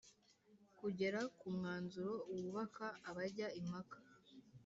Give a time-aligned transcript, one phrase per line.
[0.79, 3.97] kugera ku mwanzuro wubaka, abajya impaka